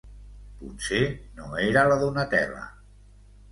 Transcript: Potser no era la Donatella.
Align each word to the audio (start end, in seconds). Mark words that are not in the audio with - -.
Potser 0.61 1.01
no 1.41 1.53
era 1.67 1.85
la 1.93 2.01
Donatella. 2.07 2.67